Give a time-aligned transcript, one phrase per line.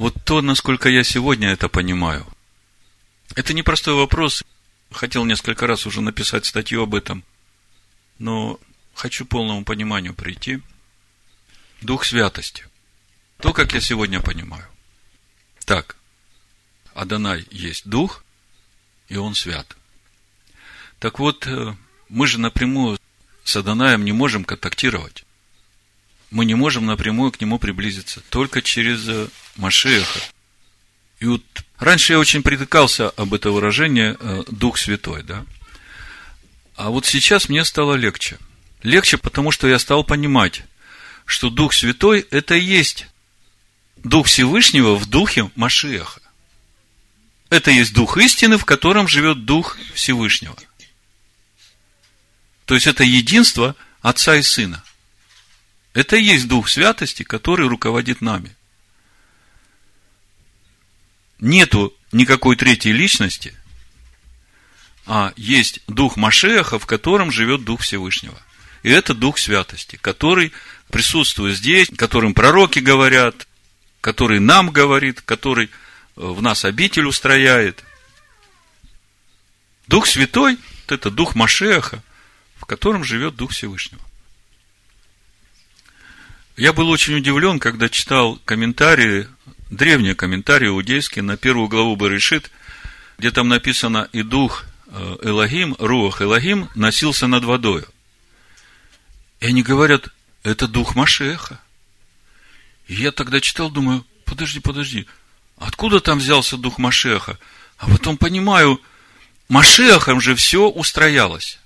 [0.00, 2.26] Вот то, насколько я сегодня это понимаю.
[3.34, 4.42] Это непростой вопрос.
[4.90, 7.22] Хотел несколько раз уже написать статью об этом.
[8.18, 8.58] Но
[8.94, 10.62] хочу полному пониманию прийти.
[11.82, 12.64] Дух святости.
[13.40, 14.66] То, как я сегодня понимаю.
[15.66, 15.96] Так,
[16.94, 18.24] Адонай есть Дух,
[19.08, 19.76] и Он свят.
[20.98, 21.76] Так вот, э,
[22.08, 22.98] мы же напрямую
[23.44, 25.26] с Адонаем не можем контактировать.
[26.30, 30.20] Мы не можем напрямую к нему приблизиться, только через э, Машеха.
[31.18, 31.42] И вот
[31.78, 35.44] раньше я очень притыкался об это выражение э, «Дух Святой», да?
[36.76, 38.38] А вот сейчас мне стало легче.
[38.82, 40.62] Легче, потому что я стал понимать,
[41.26, 43.06] что Дух Святой– это и есть
[43.96, 46.20] Дух Всевышнего в Духе Машеха.
[47.50, 50.56] Это есть Дух истины, в котором живет Дух Всевышнего.
[52.64, 54.82] То есть это единство Отца и Сына.
[55.92, 58.54] Это и есть Дух Святости, который руководит нами.
[61.40, 63.54] Нету никакой третьей личности,
[65.06, 68.40] а есть Дух Машеха, в котором живет Дух Всевышнего.
[68.82, 70.52] И это Дух Святости, который
[70.90, 73.48] присутствует здесь, которым пророки говорят,
[74.00, 75.70] который нам говорит, который
[76.14, 77.84] в нас обитель устрояет.
[79.86, 82.02] Дух Святой– это Дух Машеха,
[82.56, 84.02] в котором живет Дух Всевышнего.
[86.60, 89.26] Я был очень удивлен, когда читал комментарии,
[89.70, 92.50] древние комментарии иудейские на первую главу Баришит,
[93.16, 97.88] где там написано «И дух э, Элогим, Руах Элогим, носился над водою».
[99.40, 100.10] И они говорят,
[100.42, 101.58] это дух Машеха.
[102.88, 105.06] И я тогда читал, думаю, подожди, подожди,
[105.56, 107.38] откуда там взялся дух Машеха?
[107.78, 108.82] А потом понимаю,
[109.48, 111.58] Машехом же все устроялось.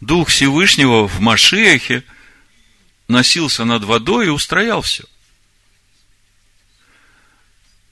[0.00, 2.04] Дух Всевышнего в Машехе
[3.10, 5.04] носился над водой и устроял все.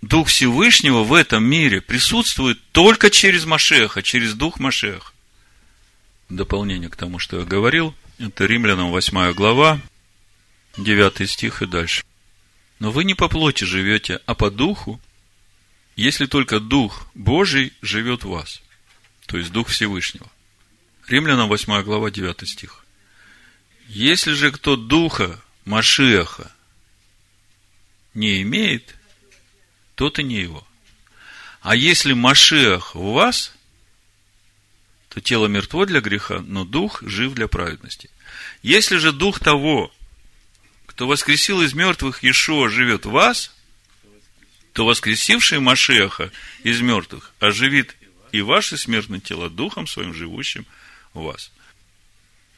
[0.00, 5.12] Дух Всевышнего в этом мире присутствует только через Машеха, через Дух Машеха.
[6.28, 9.80] Дополнение к тому, что я говорил, это Римлянам 8 глава,
[10.76, 12.04] 9 стих и дальше.
[12.78, 15.00] Но вы не по плоти живете, а по духу,
[15.96, 18.62] если только Дух Божий живет в вас,
[19.26, 20.30] то есть Дух Всевышнего.
[21.08, 22.84] Римлянам 8 глава, 9 стих.
[23.88, 26.52] Если же кто Духа Машеха
[28.12, 28.94] не имеет,
[29.94, 30.66] тот и не его.
[31.62, 33.52] А если Машех в вас,
[35.08, 38.10] то тело мертво для греха, но дух жив для праведности.
[38.62, 39.92] Если же дух того,
[40.86, 43.54] кто воскресил из мертвых Иешуа, живет в вас,
[44.74, 46.30] то воскресивший Машеха
[46.62, 47.96] из мертвых оживит
[48.32, 50.66] и ваши смертные тела духом своим живущим
[51.14, 51.50] в вас.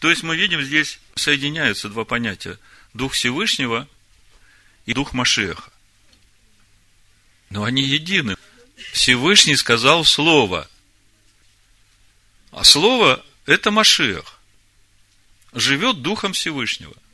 [0.01, 2.59] То есть мы видим здесь соединяются два понятия.
[2.93, 3.89] Дух Всевышнего
[4.87, 5.71] и Дух Машеха.
[7.51, 8.37] Но они едины.
[8.93, 10.69] Всевышний сказал Слово.
[12.51, 14.41] А Слово– это Машех.
[15.53, 16.95] Живет Духом Всевышнего–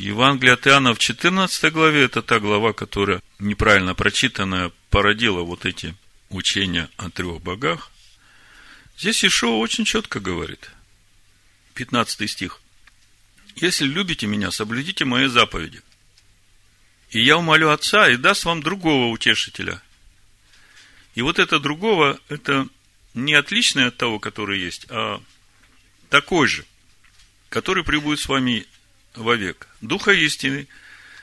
[0.00, 5.94] Евангелие от Иоанна в 14 главе, это та глава, которая неправильно прочитанная, породила вот эти
[6.30, 7.90] учения о трех богах.
[9.00, 10.70] Здесь Ишуа очень четко говорит.
[11.72, 12.60] 15 стих.
[13.56, 15.80] «Если любите меня, соблюдите мои заповеди.
[17.08, 19.80] И я умолю Отца, и даст вам другого утешителя».
[21.14, 22.68] И вот это другого, это
[23.14, 25.22] не отличное от того, который есть, а
[26.10, 26.66] такой же,
[27.48, 28.66] который прибудет с вами
[29.14, 29.66] вовек.
[29.80, 30.68] Духа истины,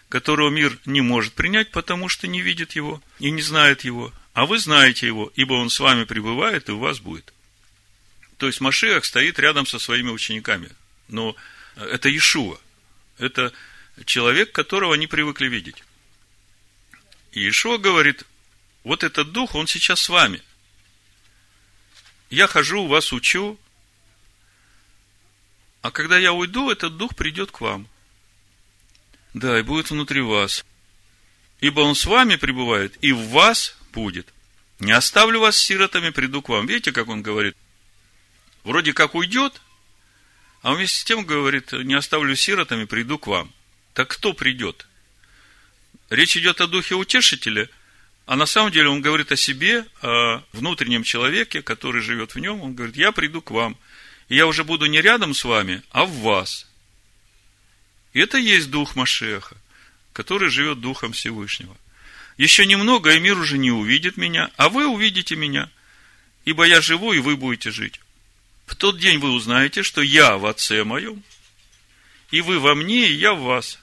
[0.09, 4.11] которого мир не может принять, потому что не видит его и не знает его.
[4.33, 7.33] А вы знаете его, ибо он с вами пребывает и у вас будет.
[8.38, 10.70] То есть Машиах стоит рядом со своими учениками.
[11.08, 11.36] Но
[11.75, 12.59] это Иешуа.
[13.18, 13.52] Это
[14.06, 15.84] человек, которого они привыкли видеть.
[17.31, 18.24] И Иешуа говорит,
[18.84, 20.42] вот этот дух, он сейчас с вами.
[22.30, 23.58] Я хожу, вас учу,
[25.81, 27.88] а когда я уйду, этот дух придет к вам.
[29.34, 30.66] Да, и будет внутри вас.
[31.62, 34.28] Ибо он с вами пребывает, и в вас будет.
[34.80, 36.68] Не оставлю вас сиротами, приду к вам.
[36.68, 37.56] Видите, как он говорит?
[38.68, 39.62] Вроде как уйдет,
[40.62, 43.52] а вместе с тем говорит, не оставлю сиротами, приду к вам.
[43.94, 44.86] Так кто придет?
[46.10, 47.69] Речь идет о духе утешителя,
[48.25, 52.62] а на самом деле он говорит о себе, о внутреннем человеке, который живет в нем.
[52.62, 53.75] Он говорит, я приду к вам–
[54.30, 56.68] и я уже буду не рядом с вами, а в вас.
[58.14, 59.56] И это есть Дух Машеха,
[60.14, 61.75] который живет Духом Всевышнего.
[62.38, 65.69] Еще немного, и мир уже не увидит меня, а вы увидите меня,
[66.46, 68.00] ибо я живу, и вы будете жить.
[68.68, 71.24] В тот день вы узнаете, что я в Отце моем,
[72.30, 73.80] и вы во мне, и я в вас.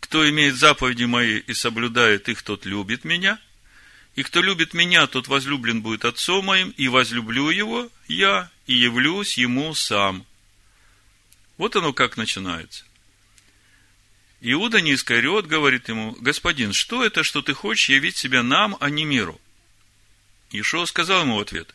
[0.00, 3.40] Кто имеет заповеди мои и соблюдает их, тот любит меня.
[4.16, 9.38] И кто любит меня, тот возлюблен будет отцом моим, и возлюблю его я, и явлюсь
[9.38, 10.26] ему сам.
[11.58, 12.84] Вот оно как начинается.
[14.40, 18.90] Иуда не Искариот говорит ему, господин, что это, что ты хочешь явить себя нам, а
[18.90, 19.40] не миру?
[20.50, 21.74] Ишуа сказал ему в ответ,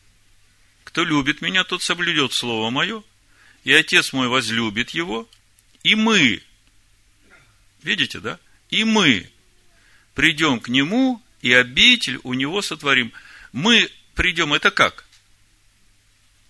[0.84, 3.04] кто любит меня, тот соблюдет слово мое,
[3.64, 5.28] и отец мой возлюбит его,
[5.84, 6.42] и мы,
[7.84, 8.40] видите, да?
[8.70, 9.30] И мы
[10.14, 13.12] придем к нему, и обитель у него сотворим.
[13.52, 15.06] Мы придем, это как?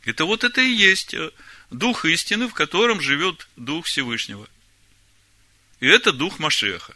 [0.04, 1.32] Это вот это и есть э,
[1.70, 4.48] Дух истины, в котором живет Дух Всевышнего.
[5.80, 6.96] И это Дух Машеха.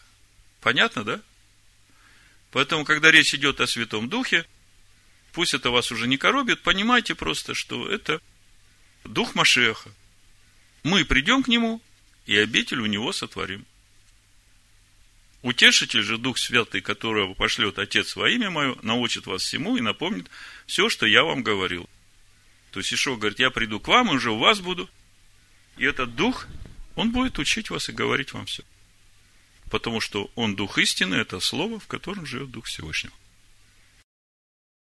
[0.61, 1.21] Понятно, да?
[2.51, 4.45] Поэтому, когда речь идет о Святом Духе,
[5.35, 8.21] пусть это вас уже не коробит, понимайте просто, что это
[9.03, 9.91] Дух Машеха.
[10.83, 11.81] Мы придем к Нему,
[12.25, 13.65] и обитель у Него сотворим.
[15.41, 20.31] Утешитель же Дух Святый, которого пошлет Отец во имя Мое, научит вас всему и напомнит
[20.67, 21.87] все, что я вам говорил.
[22.71, 24.89] То есть Ишо говорит, я приду к вам и уже у вас буду.
[25.75, 26.47] И этот дух,
[26.95, 28.63] он будет учить вас и говорить вам все.
[29.69, 33.13] Потому что он дух истины, это слово, в котором живет Дух Всевышнего.